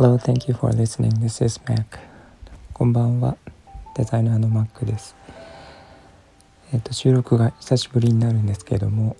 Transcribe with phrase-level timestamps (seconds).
[0.00, 1.12] Hello, thank you for listening.
[1.20, 1.84] This is Mac.
[2.72, 3.36] こんばんは。
[3.94, 5.14] デザイナーの Mac です。
[6.72, 9.14] えっ、と収録が久しぶりになるんですけども、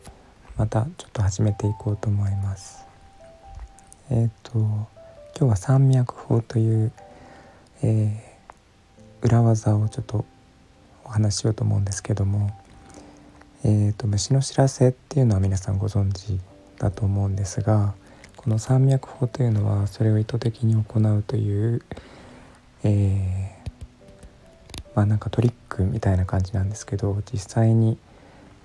[0.56, 2.86] またちょっと始めていこうと思います。
[4.08, 4.88] えっ、と今
[5.40, 6.92] 日は山脈法という、
[7.82, 10.24] えー、裏技をちょっと
[11.04, 12.58] お話ししようと思うんですけども、
[13.64, 16.40] えっ、と虫の知らせっていうのは皆さんご存知
[16.78, 17.92] だと思うんですが。
[18.40, 21.82] この山脈法というのはそれを意図的に行うという、
[22.82, 27.98] えー、まあなんかトリックみたいな感じなんですけど実際に、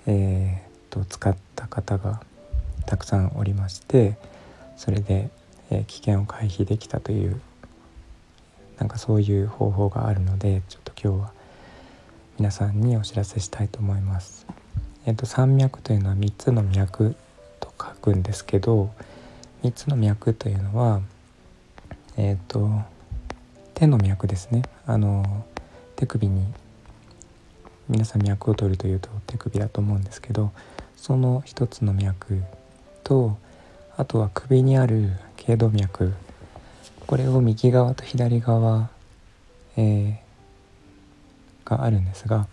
[0.06, 2.22] えー、と使った方が
[2.86, 4.16] たくさんおりまして
[4.78, 5.28] それで、
[5.68, 7.38] えー、危険を回避できたという
[8.78, 11.32] なんかそういう方法があるのでちょっと今日は
[12.38, 14.46] 皆さんにお知らせしたいと思います。
[15.04, 17.14] えっ、と山脈というのは3つの脈
[17.60, 18.90] と書くんですけど
[19.62, 21.00] 3つの脈というのは
[22.16, 22.68] えっ、ー、と
[23.74, 25.44] 手の脈ですねあの
[25.96, 26.46] 手首に
[27.88, 30.52] 皆さん脈を取るというと手首だと思うんですけど
[30.96, 32.42] その一つの脈
[33.04, 33.36] と
[33.96, 36.12] あとは首にある頸動脈
[37.06, 38.90] これを右側と左側、
[39.76, 42.48] えー、があるんですが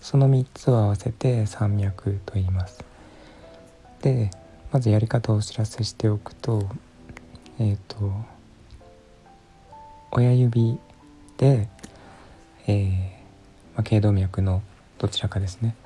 [0.00, 2.84] その3つを合わせて山脈と言います。
[4.02, 4.30] で
[4.72, 6.68] まずやり方をお知らせしておくと
[7.58, 8.12] えっ、ー、と
[10.12, 10.78] 親指
[11.36, 11.68] で、
[12.66, 13.16] えー
[13.74, 14.62] まあ、頸動脈の
[14.98, 15.76] どちらかですね。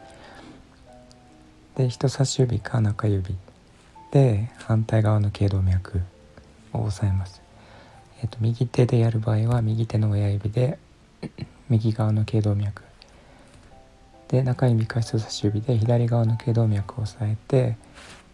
[1.77, 3.35] で人差し指か中指
[4.11, 6.01] で反対側の頸動脈
[6.73, 7.41] を押さえます、
[8.23, 10.79] えーと、右手でやる場合は右手の親指で
[11.71, 12.83] 右側の頸動脈。
[14.29, 17.77] で中指か人差し指で左側の頸動脈を押さえて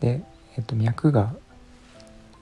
[0.01, 0.23] で
[0.57, 1.35] えっと、脈が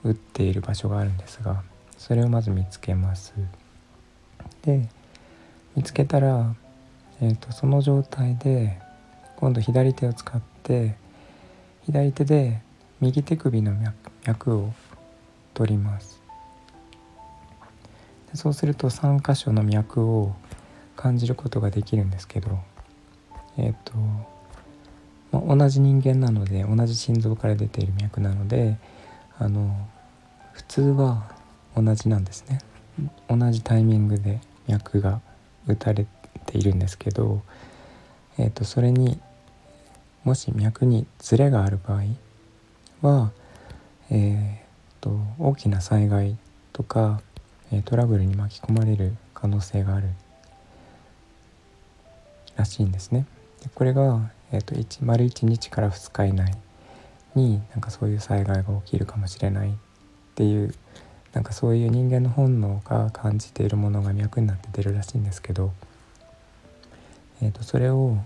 [0.03, 1.63] 打っている場所があるんですが
[1.97, 3.33] それをまず見つけます。
[4.61, 4.87] で
[5.75, 6.55] 見つけたら、
[7.21, 8.79] えっと、その状態で
[9.37, 10.95] 今度左手を使って
[11.85, 12.61] 左手で
[13.01, 13.73] 右手首の
[14.25, 14.73] 脈を
[15.53, 16.21] 取ります。
[18.33, 20.35] そうすると3箇所の脈を
[20.95, 22.59] 感じることができるんですけど
[23.57, 23.93] えっ、と
[25.31, 28.77] まあ、同じ人間なので同じ心臓から出ている脈なので
[29.37, 29.75] あの
[30.53, 31.31] 普通は
[31.75, 32.59] 同じなんですね
[33.27, 35.21] 同じタイミングで脈が
[35.67, 36.05] 打たれ
[36.45, 37.41] ているんですけど、
[38.37, 39.19] えー、とそれに
[40.25, 42.03] もし脈にズレがある場合
[43.01, 43.31] は、
[44.09, 46.35] えーと、大きな災害
[46.73, 47.21] とか、
[47.85, 50.09] トラブルに巻き込まれる可能性がある
[52.55, 53.27] らしいんですね。
[53.75, 56.53] これがえーと、丸1日から2日以内
[57.35, 59.73] になんかそういう災害が起きるかもしれないっ
[60.35, 60.73] ていう
[61.33, 65.73] なんかそういう人間の本能が感じているものが脈になって出るらしいんですけど、
[67.41, 68.17] えーと、それを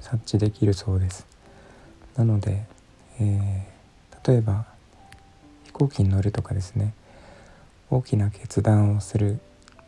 [0.00, 1.26] 察知できるそうです。
[2.16, 2.64] なので、
[3.18, 4.66] えー、例えば
[5.64, 6.94] 飛行機に乗るとかですね
[7.90, 9.40] 大きな決断をする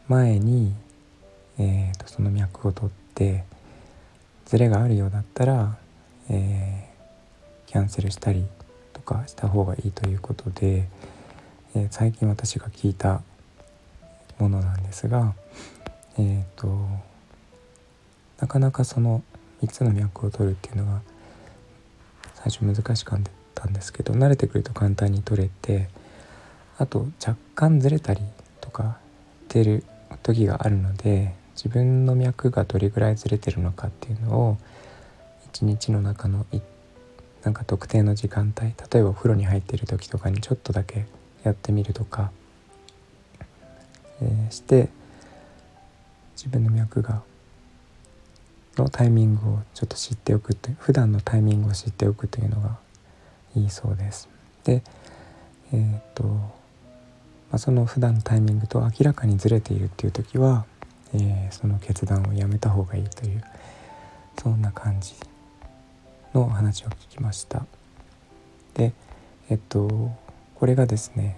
[0.08, 0.74] 前に、
[1.58, 3.44] えーとその脈を取って
[4.46, 5.76] ズレがあるようだったら
[6.30, 8.44] えー、キャンセルしたり
[8.92, 10.88] とかした方がいいということで、
[11.74, 13.22] えー、最近私が聞いた
[14.38, 15.34] ものなんですが、
[16.18, 16.66] えーと、
[18.40, 19.22] なかなかその
[19.62, 21.00] 3つの脈を取るっていうのが
[22.34, 23.20] 最初難しかっ
[23.54, 25.88] たんですけど慣れてくると簡単に取れて
[26.78, 28.20] あと若干ずれたり
[28.60, 28.98] とか
[29.48, 29.84] 出る
[30.22, 34.58] 時があるので自分の脈がどれぐらいずれてるのかっていうのを
[35.46, 36.46] 一日の中の
[37.42, 41.06] なんか特定の時間帯例えばお風呂に入ってる時とかにちょっとだけ
[41.42, 42.32] やってみるとか、
[44.20, 44.88] えー、して
[46.36, 47.22] 自分の脈が
[48.76, 52.76] のタイミングをちょっと知っておくという普段のタイミングを知っておくというのが
[53.54, 54.28] いいそうです。
[54.64, 54.82] で
[55.72, 56.50] えー、っと、ま
[57.52, 60.66] あ、その普段のタイミングと明らかにずれているっていう時は、
[61.12, 63.44] えー、その決断をやめた方がいいという
[64.38, 65.14] そんな感じ
[66.32, 67.66] の話を聞きました。
[68.74, 68.92] で
[69.48, 70.10] えっと
[70.54, 71.36] これがですね、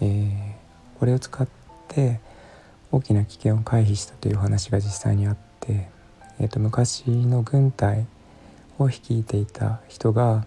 [0.00, 1.46] えー、これを使っ
[1.88, 2.20] て
[2.92, 5.88] 大きな危険を回避したという話が実際にあって、
[6.40, 8.06] えっと、昔の軍隊
[8.78, 10.46] を率いていた人が、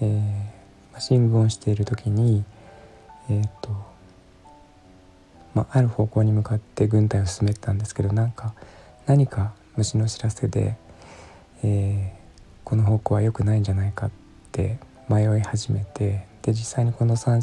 [0.00, 2.44] えー、進軍をしている時に、
[3.30, 3.87] えっと
[5.58, 8.54] まあ、ある方向に向かって軍隊を進めてたんですけどなんか
[9.06, 10.76] 何か虫の知らせで、
[11.64, 12.18] えー、
[12.62, 14.10] この方向は良くないんじゃないかっ
[14.52, 14.78] て
[15.08, 17.42] 迷い始めてで実際にこの山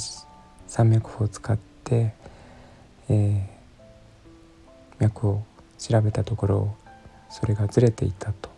[0.89, 2.13] 脈法を使って、
[3.09, 5.44] えー、脈を
[5.77, 6.75] 調べたところ
[7.29, 8.50] それがずれていたと。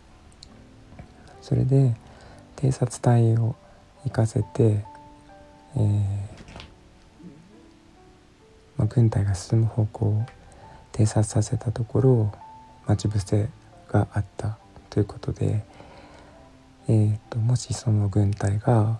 [1.40, 1.96] それで
[2.54, 3.56] 偵察隊を
[4.04, 4.84] 行かせて、
[5.76, 6.17] えー、
[8.88, 10.26] 軍隊が進む方向を
[10.92, 12.32] 偵察させたところ
[12.86, 13.48] 待ち伏せ
[13.88, 14.58] があった
[14.90, 15.64] ということで、
[16.88, 18.98] えーと、もしその軍隊が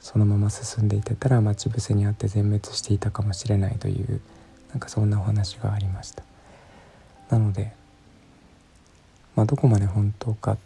[0.00, 4.20] そのまま進んでいってたら待ち伏せにあって全滅していたかもしれないという
[4.70, 6.22] なんかそんなお話がありました。
[7.30, 7.72] なので、
[9.34, 10.58] まあ、どこまで本当か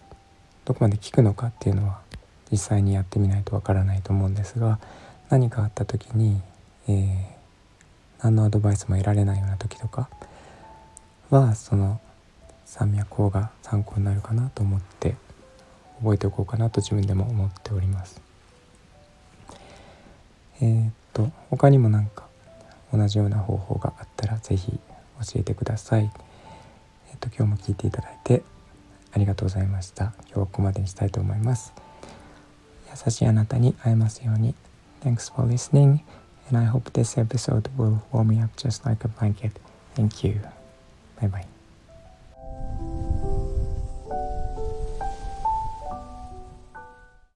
[0.65, 2.01] どこまで聞くのかっていうのは
[2.51, 4.79] 実際にやってみないとわからないと思うんですが
[5.31, 6.41] 何かあった時に、
[6.89, 7.40] えー、
[8.23, 10.09] 何のアドバイスも得られないような時とか
[11.31, 12.01] はその
[12.65, 15.17] 山脈法が参考になるかなと思って
[16.01, 18.21] 覚えておこうかなと自分でも思っております。
[20.61, 22.27] えー、っと他にも何か
[22.93, 24.79] 同じような方法があったら是非教
[25.37, 26.11] えてください。
[27.09, 28.43] えー、っと今日も聞いていただいて
[29.13, 30.13] ありがとうございました。
[30.27, 31.73] 今日はここまでにしたいと思います。
[33.05, 34.55] 優しいあなたに会えますように。
[35.03, 36.01] Thanks for listening
[36.51, 39.59] and I hope this episode will warm me up just like a blanket.
[39.95, 40.41] Thank you.
[41.21, 41.50] Bye bye.